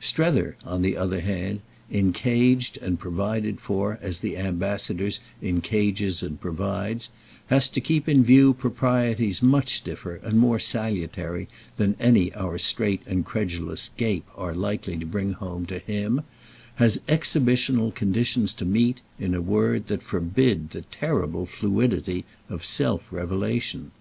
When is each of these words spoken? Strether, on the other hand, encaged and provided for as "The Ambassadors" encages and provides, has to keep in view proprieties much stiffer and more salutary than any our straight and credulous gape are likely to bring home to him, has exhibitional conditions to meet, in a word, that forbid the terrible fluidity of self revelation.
Strether, 0.00 0.56
on 0.64 0.82
the 0.82 0.96
other 0.96 1.20
hand, 1.20 1.60
encaged 1.88 2.76
and 2.78 2.98
provided 2.98 3.60
for 3.60 4.00
as 4.02 4.18
"The 4.18 4.36
Ambassadors" 4.36 5.20
encages 5.40 6.20
and 6.20 6.40
provides, 6.40 7.10
has 7.46 7.68
to 7.68 7.80
keep 7.80 8.08
in 8.08 8.24
view 8.24 8.54
proprieties 8.54 9.40
much 9.40 9.76
stiffer 9.76 10.16
and 10.16 10.36
more 10.36 10.58
salutary 10.58 11.46
than 11.76 11.94
any 12.00 12.34
our 12.34 12.58
straight 12.58 13.02
and 13.06 13.24
credulous 13.24 13.92
gape 13.96 14.26
are 14.34 14.52
likely 14.52 14.96
to 14.98 15.06
bring 15.06 15.34
home 15.34 15.64
to 15.66 15.78
him, 15.78 16.22
has 16.74 17.00
exhibitional 17.06 17.92
conditions 17.92 18.52
to 18.54 18.64
meet, 18.64 19.00
in 19.20 19.32
a 19.32 19.40
word, 19.40 19.86
that 19.86 20.02
forbid 20.02 20.70
the 20.70 20.82
terrible 20.82 21.46
fluidity 21.46 22.24
of 22.50 22.64
self 22.64 23.12
revelation. 23.12 23.92